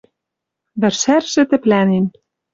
[0.81, 2.05] Вӹршӓржӹ тӹплӓнен.